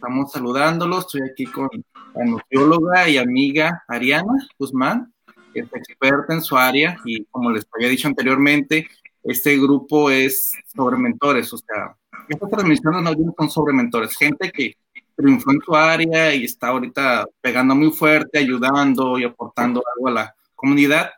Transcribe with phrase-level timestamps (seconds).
[0.00, 1.00] estamos saludándolos.
[1.00, 1.68] Estoy aquí con
[2.14, 5.12] la nutrióloga y amiga Ariana Guzmán,
[5.52, 8.88] que es experta en su área y como les había dicho anteriormente,
[9.22, 11.94] este grupo es sobre mentores, o sea,
[12.30, 14.74] estas transmisiones no son sobre mentores, gente que
[15.14, 20.12] triunfó en su área y está ahorita pegando muy fuerte, ayudando y aportando algo a
[20.12, 21.10] la comunidad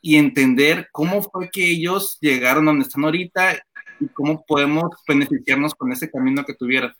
[0.00, 3.56] y entender cómo fue que ellos llegaron donde están ahorita
[4.00, 6.94] y cómo podemos beneficiarnos con ese camino que tuvieron.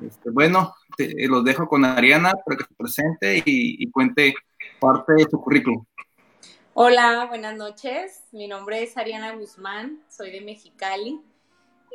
[0.00, 4.34] Este, bueno, los dejo con Ariana para que se presente y, cuente
[4.80, 5.84] parte de su currículum.
[6.74, 8.24] Hola, buenas noches.
[8.32, 11.20] Mi nombre es Ariana Guzmán, soy de Mexicali.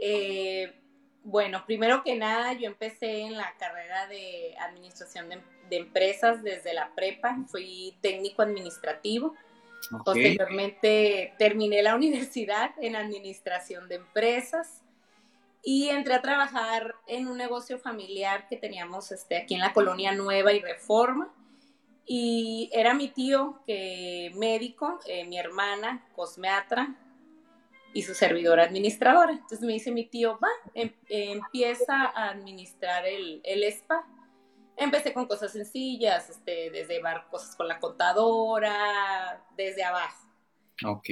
[0.01, 0.73] Eh,
[1.23, 5.41] bueno, primero que nada, yo empecé en la carrera de administración de,
[5.75, 9.33] empresas desde la prepa, fui técnico administrativo.
[10.05, 14.83] Posteriormente terminé la universidad en administración de empresas
[15.63, 20.11] y entré a trabajar en un negocio familiar que teníamos este, aquí en la colonia
[20.13, 21.33] Nueva y Reforma.
[22.05, 26.95] Y era mi tío, que médico, eh, mi hermana, cosmeatra,
[27.93, 29.31] y su servidora administradora.
[29.31, 34.05] Entonces me dice mi tío, va, em, empieza a administrar el, el, spa.
[34.75, 40.26] Empecé con cosas sencillas, este, desde cosas con la contadora, desde abajo.
[40.85, 41.07] Ok.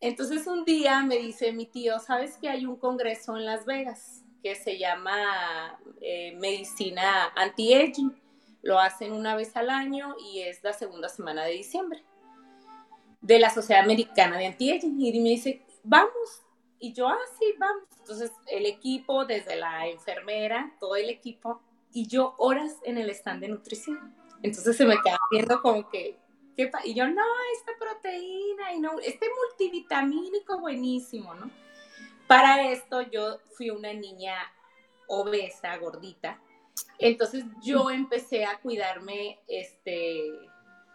[0.00, 4.24] Entonces un día me dice mi tío, ¿sabes que hay un congreso en Las Vegas
[4.42, 8.14] que se llama eh, Medicina Anti-Aging?
[8.62, 12.02] Lo hacen una vez al año y es la segunda semana de diciembre
[13.24, 15.00] de la Sociedad Americana de Anti-Aging.
[15.00, 16.42] Y me dice, vamos.
[16.78, 17.84] Y yo, ah, sí, vamos.
[17.98, 23.40] Entonces, el equipo, desde la enfermera, todo el equipo, y yo horas en el stand
[23.40, 24.14] de nutrición.
[24.42, 26.18] Entonces se me queda viendo como que,
[26.56, 27.22] ¿qué y yo, no,
[27.56, 31.50] esta proteína, y no, este multivitamínico buenísimo, ¿no?
[32.26, 34.34] Para esto yo fui una niña
[35.06, 36.40] obesa, gordita.
[36.98, 40.30] Entonces yo empecé a cuidarme, este,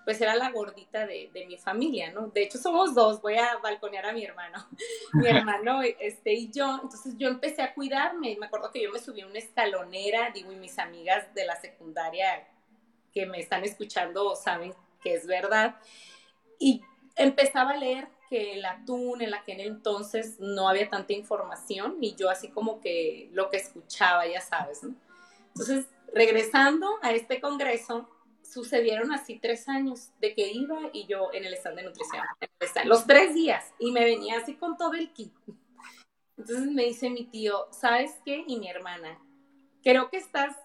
[0.06, 2.28] pues era la gordita de, mi familia, ¿no?
[2.28, 4.68] De hecho somos dos, voy a balconear a mi hermano,
[5.14, 9.00] mi hermano este, y yo, entonces yo empecé a cuidarme, me acuerdo que yo me
[9.00, 12.48] subí a una escalonera, digo, y mis amigas de la secundaria
[13.14, 15.76] que me están escuchando saben que es verdad,
[16.60, 16.82] y
[17.16, 21.98] empezaba a leer que el atún en la que en entonces no había tanta información
[22.00, 24.96] y yo así como que lo que escuchaba, ya sabes, ¿no?
[25.48, 28.08] Entonces, regresando a este congreso,
[28.44, 32.24] sucedieron así tres años de que iba y yo en el stand de nutrición,
[32.86, 35.34] los tres días, y me venía así con todo el kit.
[36.38, 38.44] Entonces me dice mi tío, ¿sabes qué?
[38.48, 39.20] Y mi hermana,
[39.84, 40.56] creo que estás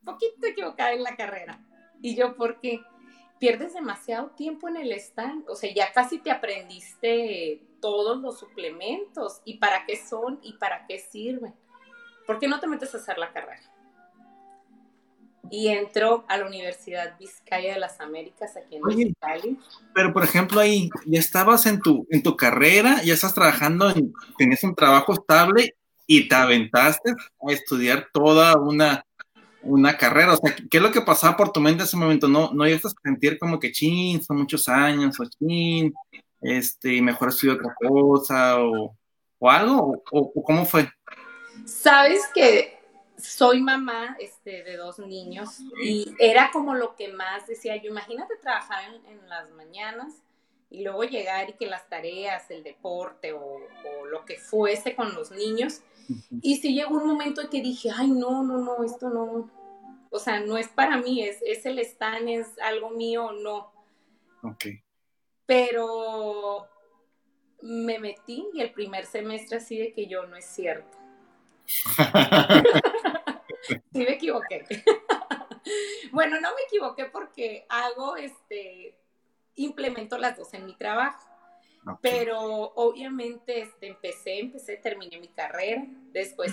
[0.00, 1.60] un poquito equivocada en la carrera.
[2.00, 2.80] Y yo, ¿por qué?
[3.42, 9.40] Pierdes demasiado tiempo en el stand, o sea, ya casi te aprendiste todos los suplementos
[9.44, 11.52] y para qué son y para qué sirven.
[12.24, 13.60] ¿Por qué no te metes a hacer la carrera?
[15.50, 19.12] y entró a la Universidad Vizcaya de las Américas aquí en Oye,
[19.92, 24.14] Pero por ejemplo ahí ya estabas en tu en tu carrera, ya estás trabajando, en,
[24.38, 25.74] tenías un trabajo estable
[26.06, 29.04] y te aventaste a estudiar toda una
[29.62, 32.28] una carrera, o sea, ¿qué es lo que pasaba por tu mente en ese momento?
[32.28, 35.92] No, no estás a sentir como que chin, son muchos años, o chin,
[36.40, 38.96] este, mejor estudio otra cosa, o,
[39.38, 40.88] o algo, o, o, cómo fue?
[41.64, 42.82] Sabes que
[43.16, 48.36] soy mamá este, de dos niños y era como lo que más decía yo, imagínate
[48.36, 50.14] trabajar en, las mañanas
[50.70, 53.60] y luego llegar y que las tareas, el deporte o,
[54.12, 55.80] lo que fuese con los niños.
[56.42, 59.50] Y si llegó un momento en que dije, ay, no, no, no, esto no,
[60.10, 63.72] o sea, no es para mí, es, es el stand, es algo mío, no.
[64.42, 64.66] Ok.
[65.46, 66.68] Pero
[67.62, 70.98] me metí y el primer semestre así de que yo no es cierto
[73.92, 74.64] sí me equivoqué.
[76.12, 78.98] bueno, no me equivoqué porque hago, este,
[79.54, 81.31] implemento las dos en mi trabajo.
[82.00, 85.84] Pero obviamente este, empecé, empecé, terminé mi carrera.
[86.12, 86.52] Después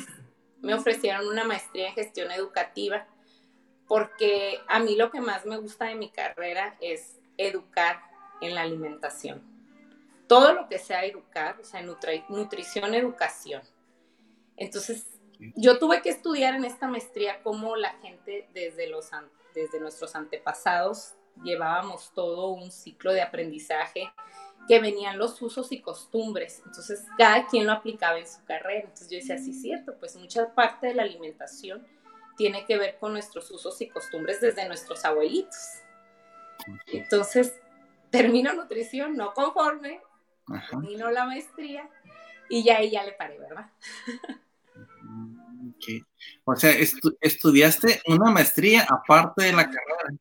[0.61, 3.07] me ofrecieron una maestría en gestión educativa
[3.87, 8.01] porque a mí lo que más me gusta de mi carrera es educar
[8.41, 9.41] en la alimentación.
[10.27, 13.63] Todo lo que sea educar, o sea, nutrición, educación.
[14.57, 15.07] Entonces,
[15.55, 19.09] yo tuve que estudiar en esta maestría cómo la gente desde, los,
[19.55, 24.11] desde nuestros antepasados llevábamos todo un ciclo de aprendizaje
[24.69, 26.61] que venían los usos y costumbres.
[26.63, 28.81] Entonces, cada quien lo aplicaba en su carrera.
[28.81, 31.87] Entonces, yo decía, sí, cierto, pues mucha parte de la alimentación
[32.37, 35.57] tiene que ver con nuestros usos y costumbres desde nuestros abuelitos.
[36.85, 37.59] Entonces,
[38.11, 40.01] termino nutrición, no conforme,
[40.69, 41.89] termino la maestría
[42.47, 43.71] y ya ahí ya le paré, ¿verdad?
[46.43, 46.71] O sea,
[47.21, 50.13] estudiaste una maestría aparte de la carrera.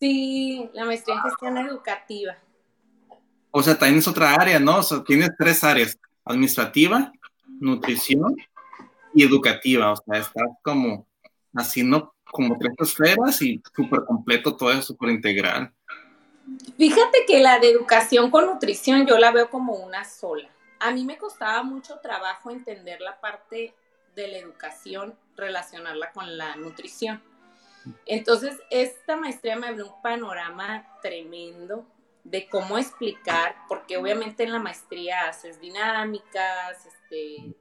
[0.00, 2.38] Sí, la maestría en gestión educativa.
[3.52, 4.78] O sea, también es otra área, ¿no?
[4.78, 7.12] O sea, tienes tres áreas, administrativa,
[7.60, 8.34] nutrición
[9.14, 9.92] y educativa.
[9.92, 11.06] O sea, estás como
[11.54, 15.70] haciendo como tres esferas y súper completo, todo es súper integral.
[16.78, 20.48] Fíjate que la de educación con nutrición yo la veo como una sola.
[20.80, 23.74] A mí me costaba mucho trabajo entender la parte
[24.16, 27.22] de la educación, relacionarla con la nutrición.
[28.06, 31.84] Entonces, esta maestría me abrió un panorama tremendo
[32.24, 37.54] de cómo explicar, porque obviamente en la maestría haces dinámicas, este,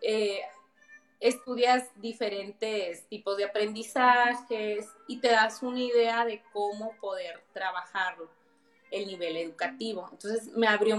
[0.00, 0.40] eh,
[1.20, 8.16] estudias diferentes tipos de aprendizajes y te das una idea de cómo poder trabajar
[8.90, 10.08] el nivel educativo.
[10.10, 10.96] Entonces me abrió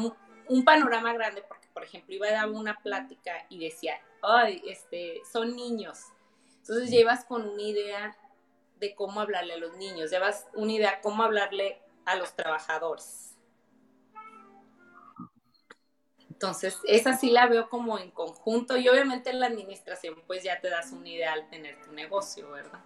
[0.47, 5.21] un, panorama grande porque, por ejemplo, iba a dar una plática y decía, ay, este,
[5.31, 5.99] son niños.
[6.61, 8.17] Entonces llevas con una idea
[8.79, 13.35] de cómo hablarle a los niños, llevas una idea cómo hablarle a los trabajadores.
[16.29, 20.59] Entonces, esa sí la veo como en conjunto y obviamente en la administración pues ya
[20.61, 22.79] te das una idea al tener tu negocio, ¿verdad?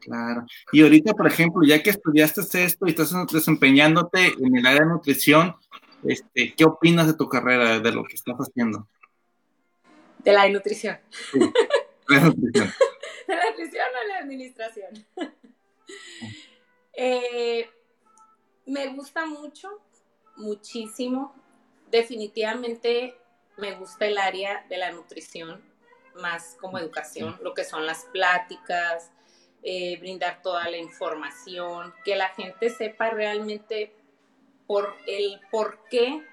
[0.00, 0.44] Claro.
[0.72, 4.86] Y ahorita, por ejemplo, ya que estudiaste esto y estás desempeñándote en el área de
[4.86, 5.54] nutrición,
[6.04, 8.88] este, ¿qué opinas de tu carrera, de lo que estás haciendo?
[10.18, 10.98] De la de nutrición.
[11.32, 11.48] de
[12.08, 12.72] la nutrición.
[13.28, 15.06] de la nutrición o de la administración.
[16.92, 17.68] Eh,
[18.70, 19.68] me gusta mucho,
[20.36, 21.34] muchísimo.
[21.90, 23.16] Definitivamente
[23.56, 25.60] me gusta el área de la nutrición,
[26.14, 29.10] más como educación, lo que son las pláticas,
[29.62, 33.92] eh, brindar toda la información, que la gente sepa realmente
[34.66, 36.24] por el por qué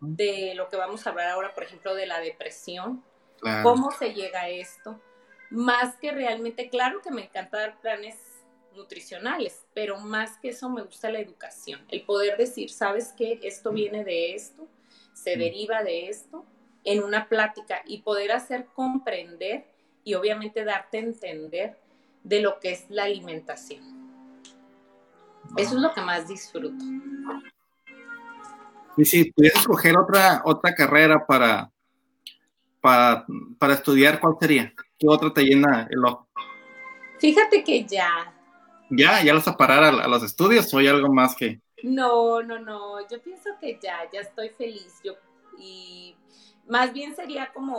[0.00, 3.02] de lo que vamos a hablar ahora, por ejemplo, de la depresión,
[3.62, 5.00] cómo se llega a esto,
[5.50, 8.16] más que realmente, claro que me encanta dar planes
[8.76, 13.40] nutricionales, pero más que eso me gusta la educación, el poder decir, ¿sabes qué?
[13.42, 14.66] Esto viene de esto,
[15.12, 16.44] se deriva de esto,
[16.84, 19.66] en una plática y poder hacer comprender
[20.04, 21.78] y obviamente darte a entender
[22.22, 23.82] de lo que es la alimentación.
[25.56, 26.84] Eso es lo que más disfruto.
[28.96, 31.70] Y si pudieras escoger otra, otra carrera para,
[32.80, 33.26] para,
[33.58, 34.72] para estudiar, ¿cuál sería?
[34.98, 36.28] ¿Qué otra te llena el ojo?
[37.18, 38.33] Fíjate que ya,
[38.90, 39.22] ¿Ya?
[39.22, 41.60] ¿Ya vas a parar a, los estudios o hay algo más que...?
[41.82, 45.00] No, no, no, yo pienso que ya, ya estoy feliz.
[45.04, 45.14] Yo,
[45.58, 46.16] y
[46.66, 47.76] más bien sería como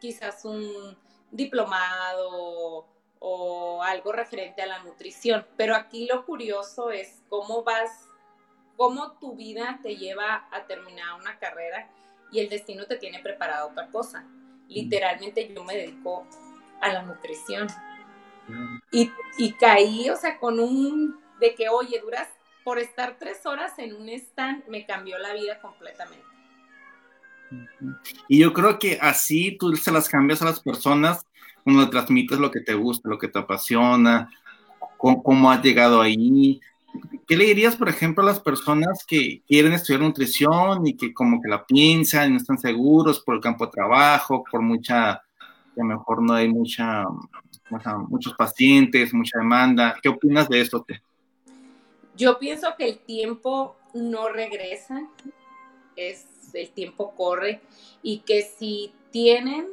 [0.00, 0.96] quizás un
[1.30, 2.86] diplomado
[3.18, 5.46] o algo referente a la nutrición.
[5.56, 8.08] Pero aquí lo curioso es cómo vas,
[8.76, 11.90] cómo tu vida te lleva a terminar una carrera
[12.32, 14.26] y el destino te tiene preparado otra cosa.
[14.68, 16.26] Literalmente yo me dedico
[16.80, 17.68] a la nutrición.
[18.90, 22.28] Y, caí, o sea, con un, de que, oye, duras,
[22.64, 26.24] por estar tres horas en un stand, me cambió la vida completamente.
[28.28, 31.26] Y yo creo que así tú se las cambias a las personas
[31.64, 34.30] cuando transmites lo que te gusta, lo que te apasiona,
[34.96, 36.60] cómo, has llegado ahí.
[37.26, 41.40] ¿Qué le dirías, por ejemplo, a las personas que quieren estudiar nutrición y que como
[41.40, 45.22] que la piensan y no están seguros por el campo de trabajo, por mucha, a
[45.76, 47.04] lo mejor no hay mucha
[48.08, 49.98] muchos pacientes, mucha demanda.
[50.02, 50.84] ¿Qué opinas de esto?
[52.16, 55.08] Yo pienso que el tiempo no regresa,
[55.96, 57.60] es el tiempo corre
[58.02, 59.68] y que si tienen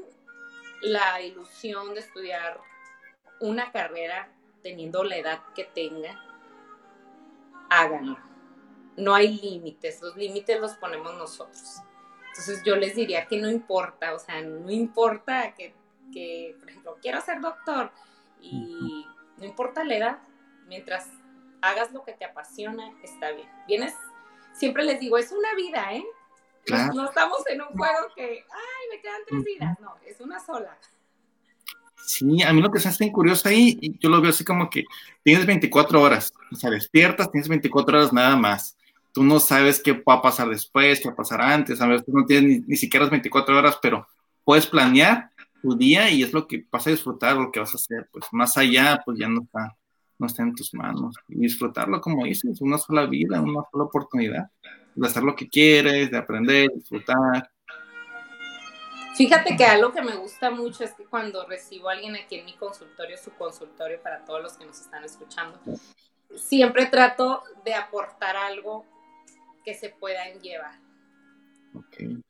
[0.81, 2.59] la ilusión de estudiar
[3.41, 6.17] una carrera teniendo la edad que tengan,
[7.69, 8.17] háganlo.
[8.97, 11.81] No hay límites, los límites los ponemos nosotros.
[12.29, 15.73] Entonces yo les diría que no importa, o sea, no importa que
[16.11, 17.91] que, por ejemplo, quiero ser doctor
[18.41, 19.05] y
[19.37, 20.17] no importa la edad,
[20.67, 21.07] mientras
[21.61, 23.47] hagas lo que te apasiona, está bien.
[23.67, 23.93] Vienes,
[24.53, 26.05] siempre les digo, es una vida, ¿eh?
[26.93, 30.77] No, estamos en un juego que, ay, me quedan tres vidas, no, es una sola.
[32.05, 34.83] Sí, a mí lo que se hace curioso ahí, yo lo veo así como que
[35.23, 38.75] tienes 24 horas, o sea, despiertas, tienes 24 horas nada más.
[39.11, 42.11] Tú no sabes qué va a pasar después, qué va a pasar antes, a tú
[42.11, 44.07] no tienes ni, ni siquiera las 24 horas, pero
[44.43, 47.77] puedes planear tu día y es lo que vas a disfrutar, lo que vas a
[47.77, 49.75] hacer, pues más allá, pues ya no está,
[50.17, 51.15] no está en tus manos.
[51.27, 54.49] Y disfrutarlo, como dices, una sola vida, una sola oportunidad
[54.95, 57.49] de hacer lo que quieres, de aprender, disfrutar.
[59.15, 62.45] Fíjate que algo que me gusta mucho es que cuando recibo a alguien aquí en
[62.45, 65.59] mi consultorio, su consultorio para todos los que nos están escuchando,
[66.35, 68.85] siempre trato de aportar algo
[69.65, 70.79] que se puedan llevar.
[71.73, 72.21] Okay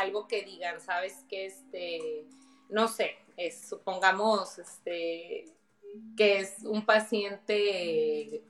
[0.00, 2.26] algo que digan, sabes que este,
[2.68, 3.16] no sé,
[3.68, 5.46] supongamos este,
[6.16, 8.42] que es un paciente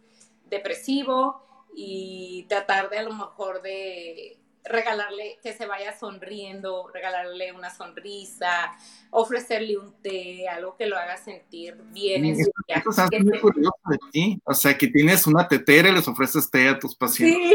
[0.48, 1.42] depresivo
[1.74, 4.38] y tratar de a lo mejor de
[4.68, 8.72] regalarle que se vaya sonriendo, regalarle una sonrisa,
[9.10, 13.20] ofrecerle un té, algo que lo haga sentir bien en su viaje.
[13.22, 16.78] muy curioso de ti, o sea, que tienes una tetera y les ofreces té a
[16.78, 17.48] tus pacientes.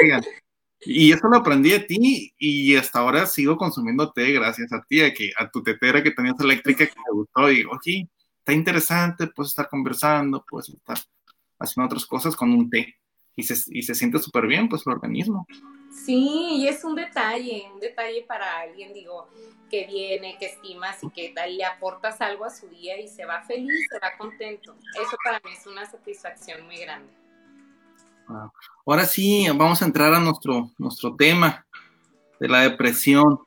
[0.00, 0.36] Sí.
[0.80, 5.00] Y eso lo aprendí de ti y hasta ahora sigo consumiendo té gracias a ti,
[5.00, 9.26] a, que, a tu tetera que tenías eléctrica que me gustó y oye, está interesante,
[9.28, 10.98] puedes estar conversando, puedes estar
[11.58, 12.94] haciendo otras cosas con un té
[13.34, 15.46] y se, y se siente súper bien pues el organismo.
[15.90, 19.28] Sí, y es un detalle, un detalle para alguien, digo,
[19.70, 23.42] que viene, que estimas y que le aportas algo a su día y se va
[23.42, 24.76] feliz, se va contento.
[24.94, 27.12] Eso para mí es una satisfacción muy grande.
[28.84, 31.66] Ahora sí, vamos a entrar a nuestro, nuestro tema
[32.40, 33.38] de la depresión.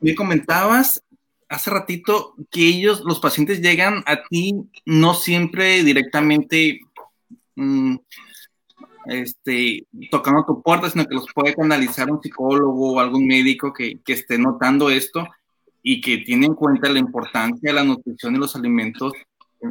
[0.00, 1.02] Me comentabas
[1.48, 6.80] hace ratito que ellos, los pacientes llegan a ti no siempre directamente
[7.56, 7.96] mm,
[9.06, 14.00] este, tocando tu puerta, sino que los puede canalizar un psicólogo o algún médico que,
[14.06, 15.26] esté notando esto
[15.82, 19.12] y que tiene en cuenta la importancia de la nutrición y los alimentos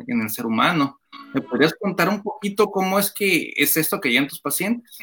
[0.08, 1.00] en, el ser humano.
[1.34, 4.98] ¿Me podrías contar un poquito cómo es que es esto que llegan tus pacientes?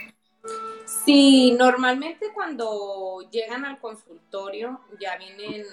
[1.05, 5.65] Sí, normalmente cuando llegan al consultorio ya vienen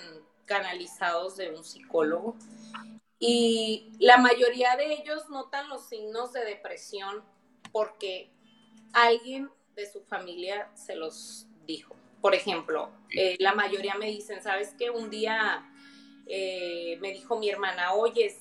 [0.46, 2.36] canalizados de un psicólogo
[3.20, 7.24] y la mayoría de ellos notan los signos de depresión
[7.72, 8.30] porque
[8.94, 11.96] alguien de su familia se los dijo.
[12.22, 14.90] Por ejemplo, eh, la mayoría me dicen, ¿sabes qué?
[14.90, 15.72] Un día
[16.28, 18.36] eh, me dijo mi hermana, oye,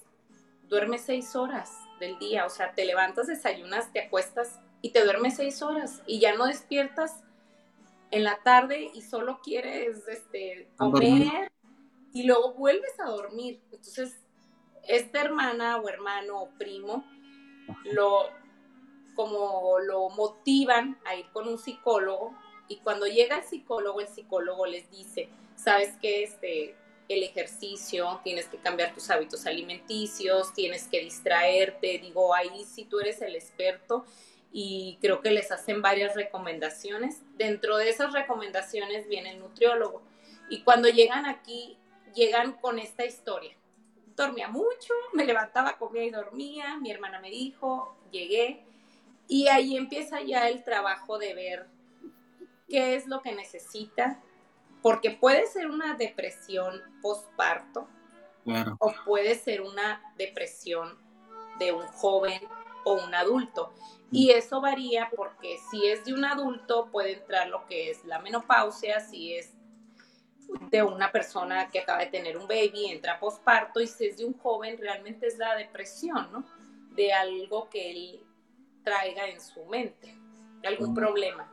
[0.69, 5.37] duerme seis horas del día, o sea, te levantas, desayunas, te acuestas y te duermes
[5.37, 7.23] seis horas y ya no despiertas
[8.11, 11.51] en la tarde y solo quieres este, comer
[12.13, 13.61] y luego vuelves a dormir.
[13.73, 14.17] Entonces,
[14.87, 17.05] esta hermana o hermano o primo
[17.93, 18.31] lo,
[19.15, 22.35] como lo motivan a ir con un psicólogo
[22.69, 26.77] y cuando llega el psicólogo, el psicólogo les dice, sabes que este,
[27.09, 33.01] el ejercicio, tienes que cambiar tus hábitos alimenticios, tienes que distraerte, digo, ahí si tú
[33.01, 34.05] eres el experto
[34.53, 37.23] y creo que les hacen varias recomendaciones.
[37.37, 40.03] Dentro de esas recomendaciones viene el nutriólogo
[40.49, 41.79] y cuando llegan aquí,
[42.15, 43.57] llegan con esta historia.
[44.17, 48.65] Dormía mucho, me levantaba, comía y dormía, mi hermana me dijo, llegué,
[49.29, 51.67] y ahí empieza ya el trabajo de ver
[52.69, 54.23] qué es lo que necesita,
[54.87, 57.89] porque puede ser una depresión postparto
[58.79, 60.97] o puede ser una depresión
[61.59, 62.41] de un joven
[62.85, 63.75] o un adulto.
[64.13, 64.39] Y mm.
[64.39, 69.01] eso varía porque si es de un adulto puede entrar lo que es la menopausia,
[69.01, 69.55] si es
[70.71, 74.25] de una persona que acaba de tener un baby, entra postparto, y si es de
[74.25, 76.45] un joven realmente es la depresión, ¿no?
[76.95, 78.25] De algo que él
[78.85, 80.17] traiga en su mente,
[80.63, 81.53] algún problema.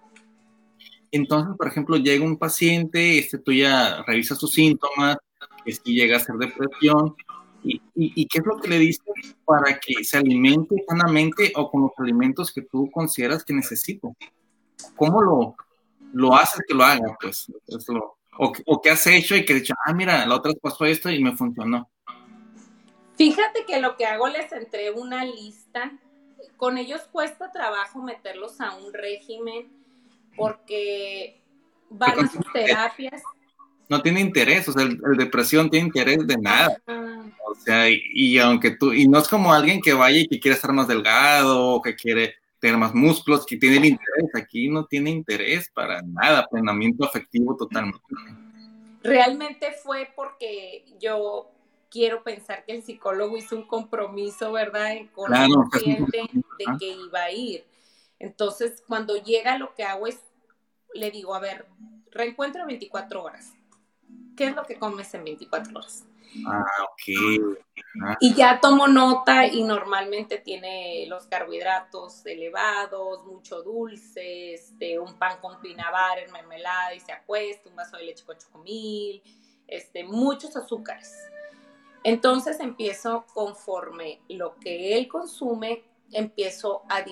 [1.13, 5.17] Entonces, por ejemplo, llega un paciente, este, tú ya revisas sus síntomas,
[5.63, 7.15] que si llega a ser depresión,
[7.63, 9.05] y, qué es lo que le dices
[9.45, 14.09] para que se alimente sanamente o con los alimentos que tú consideras que necesita?
[14.95, 15.55] ¿Cómo lo,
[16.13, 17.15] lo haces que lo haga?
[17.21, 17.45] Pues,
[18.39, 21.23] o, o qué has hecho y que dicho, ah, mira, la otra pasó esto y
[21.23, 21.91] me funcionó.
[23.17, 25.91] Fíjate que lo que hago les entré una lista
[26.57, 29.82] con ellos cuesta trabajo meterlos a un régimen
[30.35, 31.41] porque
[31.89, 33.21] van a sus terapias.
[33.89, 36.81] No tiene interés, o sea, el, depresión tiene interés de nada.
[37.45, 40.55] O sea, y, aunque tú, y no es como alguien que vaya y que quiere
[40.55, 44.29] estar más delgado o que quiere tener más músculos, que tiene el interés.
[44.35, 47.99] Aquí no tiene interés para nada, plenamiento afectivo totalmente.
[49.03, 51.51] Realmente fue porque yo
[51.89, 54.95] quiero pensar que el psicólogo hizo un compromiso, ¿verdad?
[55.13, 56.21] Con el paciente
[56.57, 57.65] de que iba a ir.
[58.23, 60.17] Entonces, cuando llega, lo que hago es,
[60.93, 61.65] le digo, a ver,
[62.09, 63.51] reencuentro 24 horas.
[64.37, 66.05] ¿Qué es lo que comes en 24 horas?
[66.47, 67.57] Ah, ok.
[68.01, 68.17] Ah.
[68.21, 75.41] Y ya tomo nota y normalmente tiene los carbohidratos elevados, mucho dulce, este, un pan
[75.41, 79.21] con pinabar en mermelada y se acuesta, un vaso de leche con chocomil,
[79.67, 81.13] este, muchos azúcares.
[82.05, 87.03] Entonces empiezo conforme lo que él consume, empiezo a,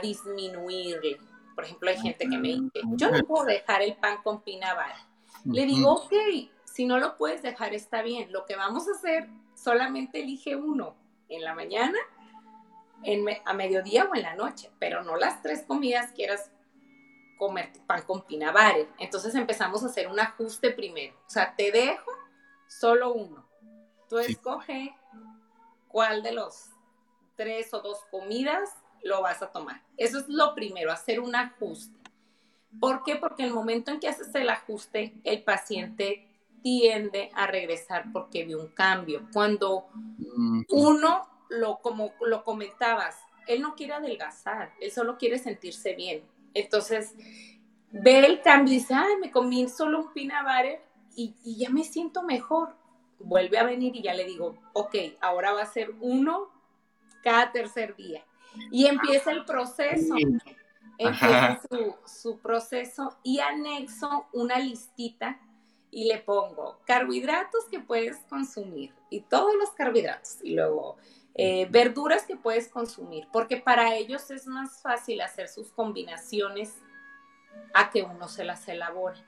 [0.00, 1.18] disminuirle.
[1.54, 4.94] Por ejemplo, hay gente que me dice, yo no puedo dejar el pan con pinabar.
[5.44, 6.12] Le digo, ok,
[6.64, 8.32] si no lo puedes dejar está bien.
[8.32, 10.96] Lo que vamos a hacer, solamente elige uno,
[11.28, 11.98] en la mañana,
[13.44, 16.50] a mediodía o en la noche, pero no las tres comidas quieras
[17.38, 18.74] comer pan con pinabar.
[18.98, 21.14] Entonces empezamos a hacer un ajuste primero.
[21.26, 22.10] O sea, te dejo
[22.66, 23.48] solo uno
[24.08, 24.94] Tú escoge
[25.86, 26.70] cuál de los
[27.38, 28.68] tres o dos comidas
[29.04, 29.80] lo vas a tomar.
[29.96, 31.96] Eso es lo primero, hacer un ajuste.
[32.80, 33.16] ¿Por qué?
[33.16, 36.28] Porque el momento en que haces el ajuste, el paciente
[36.62, 39.28] tiende a regresar porque ve un cambio.
[39.32, 39.86] Cuando
[40.68, 43.16] uno, lo, como lo comentabas,
[43.46, 46.24] él no quiere adelgazar, él solo quiere sentirse bien.
[46.54, 47.14] Entonces,
[47.92, 50.82] ve el cambio y dice, ay, me comí solo un butter
[51.14, 52.74] y, y ya me siento mejor.
[53.20, 56.57] Vuelve a venir y ya le digo, ok, ahora va a ser uno
[57.22, 58.24] cada tercer día.
[58.70, 60.14] Y empieza el proceso.
[60.98, 65.38] Empieza su, su, proceso y anexo una listita
[65.90, 70.96] y le pongo carbohidratos que puedes consumir y todos los carbohidratos y luego
[71.40, 76.74] eh, verduras que puedes consumir, porque para ellos es más fácil hacer sus combinaciones
[77.74, 79.20] a que uno se las elabore.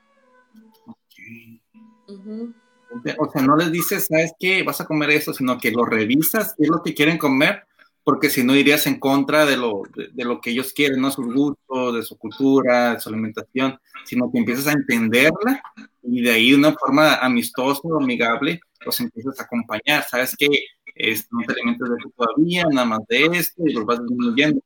[3.17, 4.61] O sea, no les dices, ¿sabes qué?
[4.61, 7.65] Vas a comer eso, sino que lo revisas, qué es lo que quieren comer,
[8.03, 11.11] porque si no irías en contra de lo, de, lo que ellos quieren, ¿no?
[11.11, 15.61] Su gusto, de su cultura, de su alimentación, sino que empiezas a entenderla
[16.01, 20.03] y de ahí de una forma amistosa amigable los empiezas a acompañar.
[20.09, 20.47] ¿Sabes qué?
[20.95, 24.61] Es, no te alimentes de eso todavía, nada más de esto y los vas disminuyendo.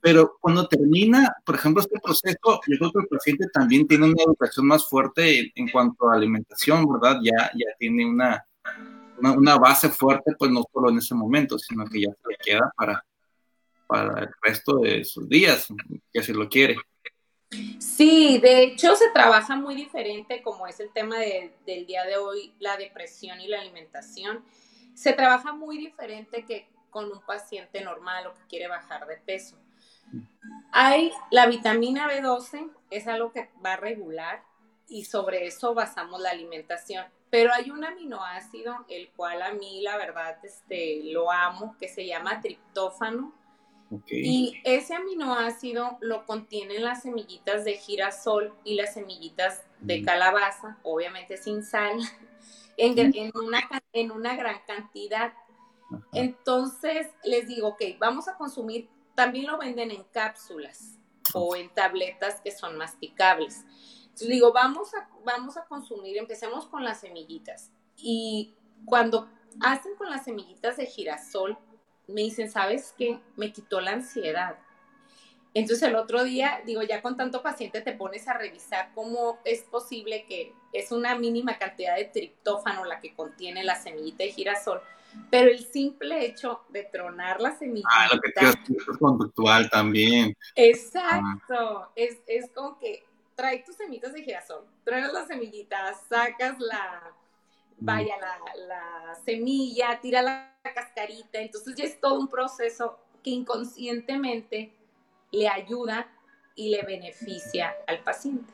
[0.00, 4.22] Pero cuando termina, por ejemplo, este proceso, yo creo que el paciente también tiene una
[4.22, 7.20] educación más fuerte en, cuanto a alimentación, ¿verdad?
[7.22, 8.44] Ya, ya tiene una,
[9.30, 12.72] una, base fuerte, pues no solo en ese momento, sino que ya se le queda
[12.76, 13.04] para,
[13.86, 15.68] para el resto de sus días,
[16.12, 16.76] que así lo quiere.
[17.78, 22.54] Sí, de hecho se trabaja muy diferente como es el tema del día de hoy,
[22.58, 24.42] la depresión y la alimentación.
[24.94, 29.56] Se trabaja muy diferente que con un paciente normal o que quiere bajar de peso.
[30.72, 34.42] Hay la vitamina B12, es algo que va a regular
[34.88, 37.06] y sobre eso basamos la alimentación.
[37.32, 42.06] Pero hay un aminoácido, el cual a mí la verdad este, lo amo, que se
[42.06, 43.32] llama triptófano.
[44.06, 51.38] Y ese aminoácido lo contienen las semillitas de girasol y las semillitas de calabaza, obviamente
[51.38, 51.98] sin sal,
[52.76, 55.32] en, una, en una gran cantidad.
[56.12, 60.98] Entonces les digo, ok, vamos a consumir, también lo venden en cápsulas
[61.32, 63.64] o en tabletas que son masticables.
[64.12, 67.70] Entonces digo, vamos a, vamos a consumir, empecemos con las semillitas.
[67.96, 69.26] Y cuando
[69.60, 71.56] hacen con las semillitas de girasol,
[72.06, 73.20] me dicen, ¿sabes qué?
[73.36, 74.58] Me quitó la ansiedad.
[75.54, 79.62] Entonces el otro día, digo, ya con tanto paciente te pones a revisar cómo es
[79.62, 84.80] posible que es una mínima cantidad de triptófano la que contiene la semillita de girasol,
[85.30, 87.88] pero el simple hecho de tronar la semillita.
[87.90, 90.34] Ah, lo que es conductual también.
[90.54, 93.04] Exacto, es, es como que
[93.42, 97.12] trae tus semillitas de girasol, traes las semillitas, sacas la,
[97.80, 98.14] vaya,
[98.68, 104.72] la, semilla, tira la cascarita, entonces ya es todo un proceso que inconscientemente
[105.32, 106.06] le ayuda
[106.54, 108.52] y le beneficia al paciente.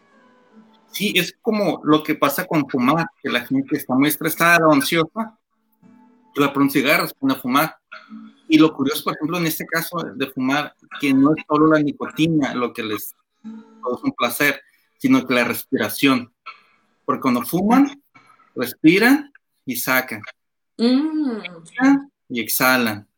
[0.91, 4.73] Sí, es como lo que pasa con fumar, que la gente está muy estresada o
[4.73, 5.39] ansiosa,
[6.35, 7.77] la pone cigarros, pone a fumar.
[8.49, 11.79] Y lo curioso, por ejemplo, en este caso de fumar, que no es solo la
[11.79, 13.15] nicotina lo que les
[13.83, 14.63] causa un placer,
[14.99, 16.33] sino que la respiración.
[17.05, 18.03] Porque cuando fuman,
[18.55, 19.33] respiran
[19.65, 20.23] y sacan.
[20.77, 21.41] Mm.
[22.29, 23.09] Y exhalan.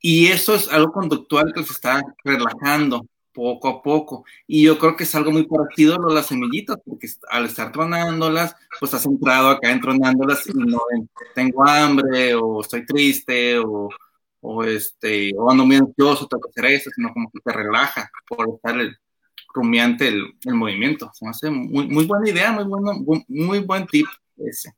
[0.00, 4.24] Y eso es algo conductual que se está relajando poco a poco.
[4.46, 8.54] Y yo creo que es algo muy parecido a las semillitas, porque al estar tronándolas,
[8.80, 10.80] pues has entrado acá entronándolas y no
[11.34, 13.88] tengo hambre, o estoy triste, o,
[14.40, 18.10] o este, o ando muy ansioso, tengo que hacer eso, sino como que te relaja
[18.26, 18.96] por estar el,
[19.52, 21.10] rumiante el, el movimiento.
[21.14, 22.94] Se me hace muy, muy buena idea, muy, bueno,
[23.28, 24.06] muy buen tip
[24.36, 24.74] ese.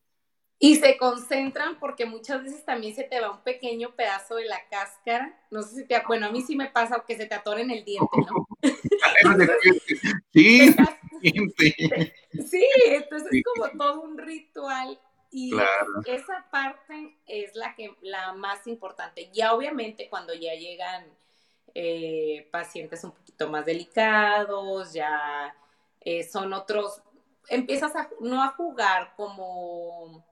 [0.62, 4.60] Y se concentran porque muchas veces también se te va un pequeño pedazo de la
[4.70, 5.34] cáscara.
[5.50, 7.70] No sé si te, bueno, a mí sí me pasa que se te atore en
[7.70, 8.46] el diente, ¿no?
[10.32, 10.74] sí,
[12.32, 15.52] sí, entonces es como todo un ritual y
[16.06, 19.30] esa parte es la que la más importante.
[19.32, 21.06] Ya obviamente cuando ya llegan
[21.74, 25.54] eh, pacientes un poquito más delicados, ya
[26.00, 27.02] eh, son otros,
[27.48, 30.24] empiezas a, no a jugar, como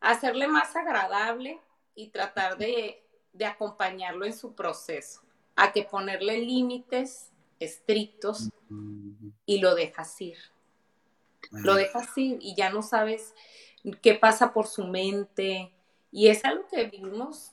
[0.00, 1.60] hacerle más agradable
[1.94, 3.02] y tratar de,
[3.44, 5.20] acompañarlo en su proceso,
[5.56, 8.50] a que ponerle límites estrictos
[9.44, 10.38] y lo dejas ir.
[11.50, 13.34] Lo dejas ir y ya no sabes
[14.02, 15.72] qué pasa por su mente.
[16.10, 17.52] Y es algo que vivimos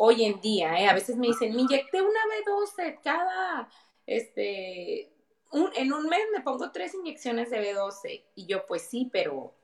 [0.00, 0.86] hoy en día, ¿eh?
[0.86, 3.68] a veces me dicen, me inyecté una B12 cada,
[4.06, 5.12] este,
[5.52, 8.22] en un mes me pongo tres inyecciones de B12.
[8.36, 9.54] Y yo, pues sí, pero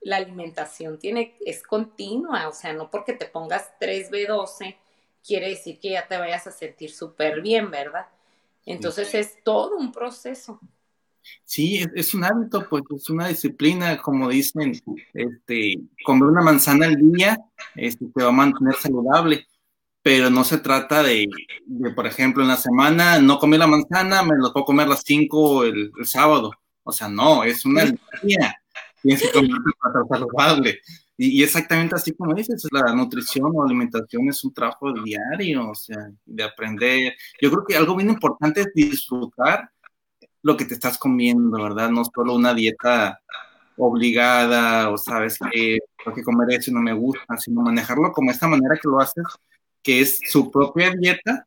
[0.00, 4.76] la alimentación tiene, es continua, o sea, no porque te pongas 3B12
[5.24, 8.06] quiere decir que ya te vayas a sentir súper bien, ¿verdad?
[8.66, 10.60] Entonces es todo un proceso.
[11.44, 14.78] Sí, es, un hábito, pues es una disciplina, como dicen,
[15.14, 17.38] este, comer una manzana al día
[17.74, 19.46] este, te va a mantener saludable,
[20.04, 21.26] pero no se trata de,
[21.96, 25.64] por ejemplo, en la semana no comí la manzana, me lo puedo comer las cinco
[25.64, 26.50] el, sábado.
[26.82, 27.84] O sea, no, es una
[28.22, 28.54] día.
[29.00, 30.78] Tienes que comer para saludable.
[31.16, 36.10] Y, exactamente así como dices, la nutrición o alimentación es un trabajo diario, o sea,
[36.26, 37.14] de aprender.
[37.40, 39.70] Yo creo que algo bien importante es disfrutar
[40.42, 41.88] lo que te estás comiendo, ¿verdad?
[41.88, 43.22] No solo una dieta
[43.78, 48.46] obligada o sabes que tengo que comer eso no me gusta, sino manejarlo como esta
[48.46, 49.24] manera que lo haces,
[49.84, 51.46] que es su propia dieta,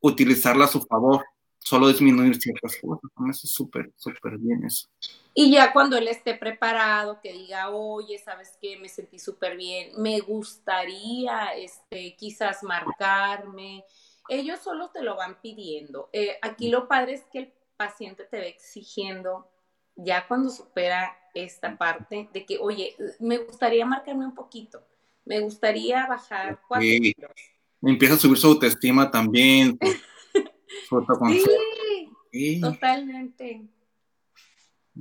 [0.00, 1.24] utilizarla a su favor,
[1.58, 3.10] solo disminuir ciertas cosas.
[3.30, 4.88] Eso es súper, súper bien eso.
[5.34, 8.78] Y ya cuando él esté preparado, que diga, oye, ¿sabes qué?
[8.78, 13.84] Me sentí súper bien, me gustaría, este, quizás marcarme.
[14.28, 16.08] Ellos solo te lo van pidiendo.
[16.12, 19.50] Eh, aquí lo padre es que el paciente te ve exigiendo,
[19.96, 24.82] ya cuando supera esta parte de que, oye, me gustaría marcarme un poquito,
[25.24, 27.53] me gustaría bajar cuatro kilos.
[27.86, 29.78] Empieza a subir su autoestima también.
[32.32, 33.68] sí, totalmente.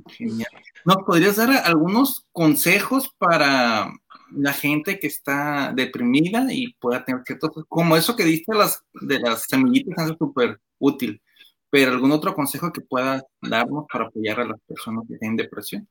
[0.08, 0.50] Genial.
[0.86, 3.92] ¿Nos podrías dar algunos consejos para
[4.36, 9.20] la gente que está deprimida y pueda tener ciertos, como eso que diste las, de
[9.20, 11.22] las semillitas, es súper útil,
[11.70, 15.88] pero algún otro consejo que pueda darnos para apoyar a las personas que tienen depresión?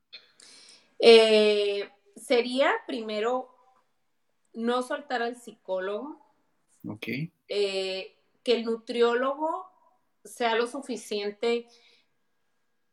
[0.99, 3.49] Eh, sería primero
[4.55, 6.21] no soltar al psicólogo.
[6.87, 7.07] Ok.
[7.49, 9.71] Eh, que el nutriólogo
[10.25, 11.67] sea lo suficiente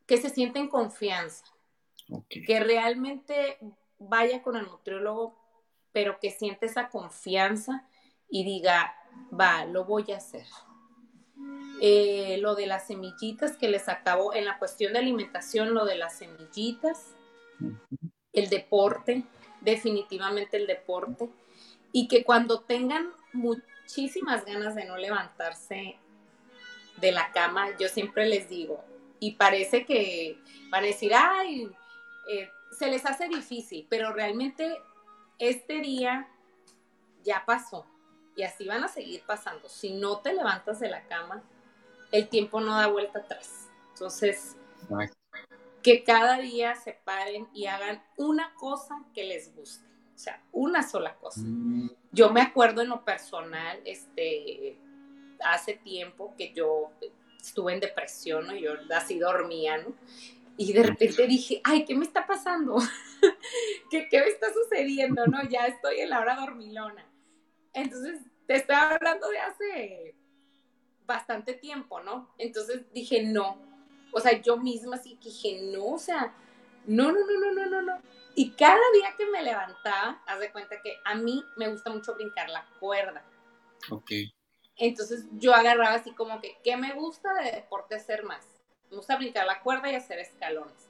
[0.05, 1.45] que se siente en confianza,
[2.29, 3.59] que realmente
[3.99, 5.37] vaya con el nutriólogo,
[5.91, 7.87] pero que siente esa confianza
[8.27, 8.95] y diga,
[9.39, 10.45] va, lo voy a hacer.
[11.81, 15.95] Eh, lo de las semillitas que les acabo, en la cuestión de alimentación, lo de
[15.95, 17.15] las semillitas,
[18.33, 19.23] el deporte,
[19.61, 21.29] definitivamente el deporte,
[21.91, 23.11] y que cuando tengan
[23.89, 25.97] muchísimas ganas de no levantarse
[26.97, 28.83] de la cama, yo siempre les digo,
[29.19, 30.37] y parece que
[30.69, 31.67] van a decir, ay,
[32.29, 34.77] eh, se les hace difícil, pero realmente
[35.39, 36.27] este día
[37.23, 37.87] ya pasó
[38.35, 39.67] y así van a seguir pasando.
[39.67, 41.41] Si no te levantas de la cama,
[42.11, 43.69] el tiempo no da vuelta atrás.
[43.93, 44.55] Entonces,
[45.81, 49.88] que cada día se paren y hagan una cosa que les guste.
[50.19, 51.39] O sea, una sola cosa.
[51.41, 51.91] Mm.
[52.11, 54.77] Yo me acuerdo en lo personal, este,
[55.41, 56.91] hace tiempo que yo
[57.39, 58.53] estuve en depresión, ¿no?
[58.53, 59.95] Yo así dormía, ¿no?
[60.57, 62.79] Y de repente dije, ay, ¿qué me está pasando?
[63.89, 65.41] ¿Qué, ¿Qué, me está sucediendo, no?
[65.47, 67.05] Ya estoy en la hora dormilona.
[67.71, 70.15] Entonces, te estoy hablando de hace
[71.05, 72.29] bastante tiempo, ¿no?
[72.37, 73.57] Entonces dije, no.
[74.11, 76.35] O sea, yo misma sí que dije, no, o sea,
[76.87, 78.01] no, no, no, no, no, no, no.
[78.39, 82.15] Y cada día que me levantaba, haz de cuenta que a mí me gusta mucho
[82.15, 83.21] brincar la cuerda.
[83.91, 84.11] Ok.
[84.77, 88.47] Entonces yo agarraba así como que, ¿qué me gusta de deporte hacer más?
[88.89, 90.89] Me gusta brincar la cuerda y hacer escalones.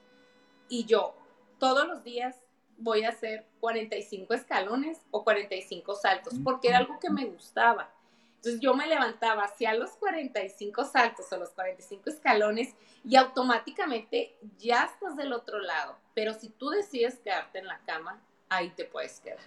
[0.67, 1.15] Y yo
[1.57, 2.35] todos los días
[2.77, 7.91] voy a hacer 45 escalones o 45 saltos, porque era algo que me gustaba.
[8.35, 14.83] Entonces yo me levantaba hacia los 45 saltos o los 45 escalones y automáticamente ya
[14.83, 15.97] estás del otro lado.
[16.19, 19.39] Pero si tú decides quedarte en la cama, ahí te puedes quedar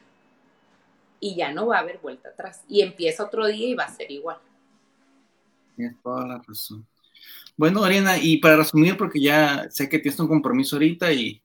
[1.20, 2.62] y ya no va a haber vuelta atrás.
[2.66, 4.38] Y empieza otro día y va a ser igual.
[5.76, 6.86] Tienes toda la razón.
[7.58, 11.42] Bueno, Ariana, y para resumir, porque ya sé que tienes un compromiso ahorita y,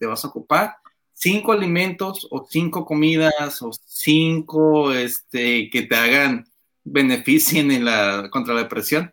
[0.00, 0.76] te vas a ocupar,
[1.12, 6.46] cinco alimentos o cinco comidas o cinco este, que te hagan
[6.84, 9.12] beneficien en la, contra la depresión.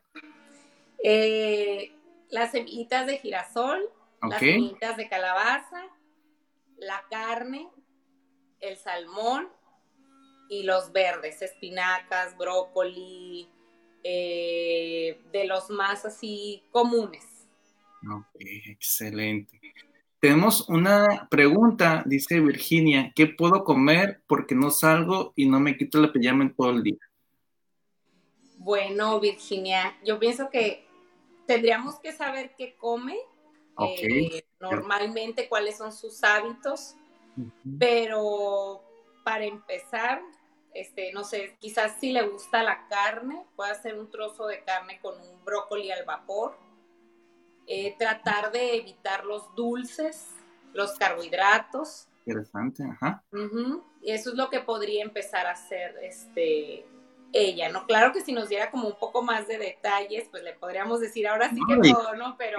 [1.04, 1.92] Eh,
[2.30, 3.90] las semillitas de girasol,
[4.30, 5.86] las semillitas de calabaza,
[6.78, 7.70] la carne,
[8.60, 9.50] el salmón,
[10.50, 13.50] y los verdes, espinacas, brócoli,
[14.04, 17.48] eh, de los más así comunes.
[18.08, 18.36] Ok,
[18.68, 19.60] excelente.
[20.20, 26.04] Tenemos una pregunta, dice Virginia, ¿qué puedo comer porque no salgo y no me quito
[26.04, 26.98] el pijama todo el día?
[28.58, 30.86] Bueno, Virginia, yo pienso que
[31.46, 33.18] tendríamos que saber qué come,
[33.80, 36.96] eh, normalmente cuáles son sus hábitos,
[37.80, 38.82] pero
[39.24, 40.22] para empezar,
[40.74, 45.00] este, no sé, quizás si le gusta la carne, puede hacer un trozo de carne
[45.02, 46.58] con un brócoli al vapor.
[47.68, 50.28] Eh, tratar de evitar los dulces,
[50.74, 52.08] los carbohidratos.
[52.26, 53.24] Interesante, ajá.
[54.02, 56.86] Y eso es lo que podría empezar a hacer este
[57.34, 57.86] ella, ¿no?
[57.86, 61.28] Claro que si nos diera como un poco más de detalles, pues le podríamos decir
[61.28, 62.38] ahora sí que todo, ¿no?
[62.38, 62.58] Pero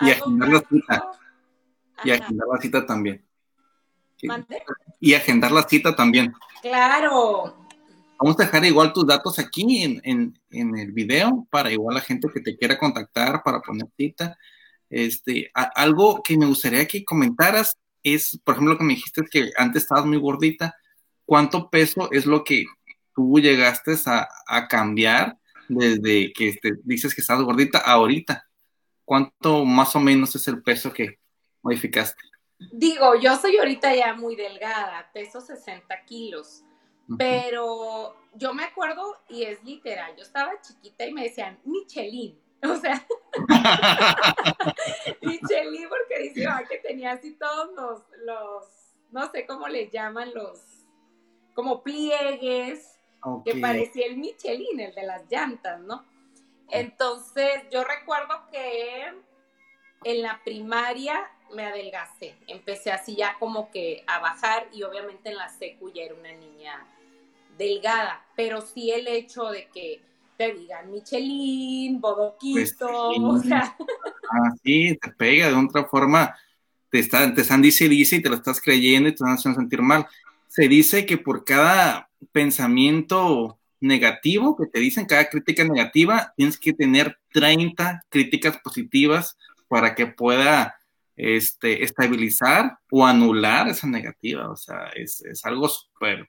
[0.00, 1.10] y, agendar la cita.
[2.04, 3.24] Y agendar la cita también.
[5.00, 6.32] Y agendar la cita también.
[6.62, 7.56] Claro.
[8.18, 12.28] Vamos a dejar igual tus datos aquí en, en, el video para igual la gente
[12.32, 14.36] que te quiera contactar para poner cita.
[14.90, 19.30] Este, algo que me gustaría que comentaras es, por ejemplo, lo que me dijiste es
[19.30, 20.76] que antes estabas muy gordita.
[21.24, 22.66] ¿Cuánto peso es lo que
[23.14, 28.49] tú llegaste a, a cambiar desde que te dices que estabas gordita a ahorita?
[29.10, 31.18] ¿Cuánto más o menos es el peso que
[31.62, 32.22] modificaste?
[32.70, 36.62] Digo, yo soy ahorita ya muy delgada, peso 60 kilos,
[37.18, 42.76] pero yo me acuerdo, y es literal, yo estaba chiquita y me decían Michelin, o
[42.76, 43.04] sea,
[45.22, 48.64] Michelin porque dice que tenía así todos los, los,
[49.10, 50.60] no sé cómo les llaman, los,
[51.54, 52.96] como pliegues,
[53.44, 56.04] que parecía el Michelin, el de las llantas, ¿no?
[56.72, 59.12] Entonces, yo recuerdo que
[60.04, 65.36] en la primaria me adelgacé, empecé así ya como que a bajar y obviamente en
[65.36, 66.86] la secu ya era una niña
[67.58, 70.00] delgada, pero sí el hecho de que
[70.36, 73.76] te digan Michelin, Bodoquito, pues o sea.
[74.32, 76.36] Ah, sí, te pega de otra forma,
[76.88, 79.38] te, está, te están dice dice y te lo estás creyendo y te van a
[79.38, 80.06] sentir mal.
[80.46, 86.72] Se dice que por cada pensamiento negativo que te dicen, cada crítica negativa, tienes que
[86.72, 89.36] tener 30 críticas positivas
[89.68, 90.76] para que pueda
[91.16, 94.50] este, estabilizar o anular esa negativa.
[94.50, 96.28] O sea, es, algo súper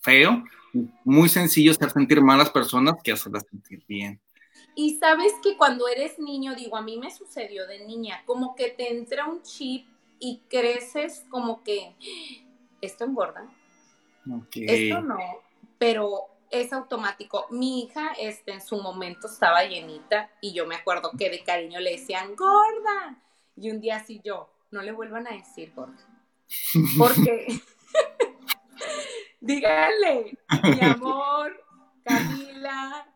[0.00, 0.44] feo,
[1.04, 4.20] muy sencillo hacer sentir mal a las personas que hacerlas sentir bien.
[4.74, 8.70] Y sabes que cuando eres niño, digo, a mí me sucedió de niña, como que
[8.70, 9.86] te entra un chip
[10.20, 11.94] y creces como que
[12.80, 13.48] esto engorda.
[14.52, 15.18] Esto no,
[15.78, 17.46] pero es automático.
[17.50, 21.80] Mi hija este, en su momento estaba llenita y yo me acuerdo que de cariño
[21.80, 23.22] le decían gorda.
[23.56, 26.06] Y un día así yo, no le vuelvan a decir gorda.
[26.96, 27.46] Porque,
[29.40, 31.62] díganle, mi amor,
[32.04, 33.06] Camila,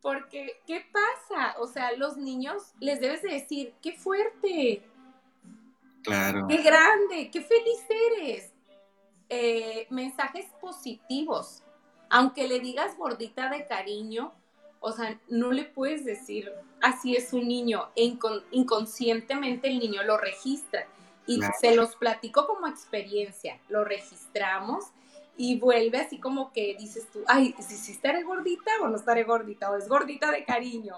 [0.00, 1.56] porque, ¿qué pasa?
[1.60, 4.82] O sea, los niños les debes de decir, qué fuerte.
[6.02, 6.46] Claro.
[6.48, 7.84] Qué grande, qué feliz
[8.18, 8.52] eres.
[9.28, 11.62] Eh, mensajes positivos
[12.12, 14.34] aunque le digas gordita de cariño,
[14.80, 17.88] o sea, no le puedes decir así es un niño,
[18.50, 20.86] inconscientemente el niño lo registra.
[21.26, 24.86] Y se los platico como experiencia, lo registramos
[25.38, 29.24] y vuelve así como que dices tú, ay, si, si estaré gordita o no estaré
[29.24, 30.96] gordita, o es gordita de cariño.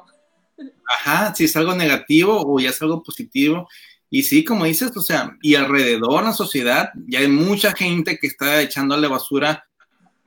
[0.99, 3.69] Ajá, si es algo negativo o ya es algo positivo.
[4.11, 8.19] Y sí, como dices, o sea, y alrededor en la sociedad ya hay mucha gente
[8.19, 9.65] que está echándole basura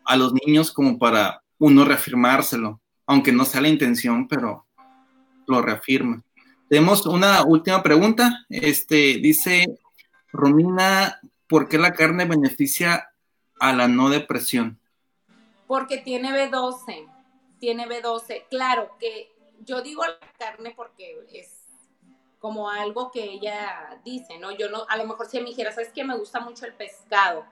[0.07, 4.65] a los niños como para uno reafirmárselo, aunque no sea la intención, pero
[5.45, 6.23] lo reafirma.
[6.69, 8.45] Tenemos una última pregunta.
[8.49, 9.77] Este dice
[10.31, 13.09] Romina, ¿por qué la carne beneficia
[13.59, 14.79] a la no depresión?
[15.67, 17.05] Porque tiene B12,
[17.59, 18.45] tiene B12.
[18.49, 19.29] Claro que
[19.65, 21.51] yo digo la carne porque es
[22.39, 24.51] como algo que ella dice, ¿no?
[24.51, 27.45] Yo no, a lo mejor si me dijera, ¿sabes que Me gusta mucho el pescado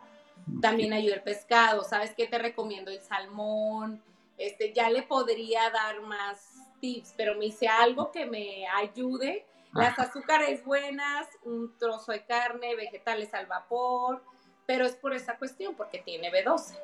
[0.61, 2.91] también ayuda el pescado, ¿sabes qué te recomiendo?
[2.91, 4.01] El salmón,
[4.37, 9.45] este, ya le podría dar más tips, pero me hice algo que me ayude.
[9.73, 14.23] Las azúcares buenas, un trozo de carne, vegetales al vapor,
[14.65, 16.77] pero es por esa cuestión, porque tiene B12.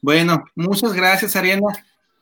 [0.00, 1.68] Bueno, muchas gracias, Ariana.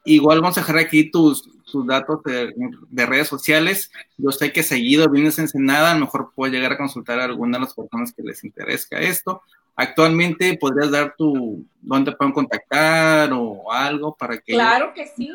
[0.05, 3.91] Igual vamos a dejar aquí tus, tus datos de, redes sociales.
[4.17, 7.25] Yo sé que seguido vienes en Ensenada, a lo mejor puedo llegar a consultar a
[7.25, 9.43] alguna de las personas que les interesa esto.
[9.77, 14.55] Actualmente, ¿podrías dar tu, dónde pueden contactar o algo para que...
[14.55, 15.31] Claro que sí.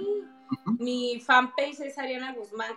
[0.79, 2.73] Mi fanpage es Ariana Guzmán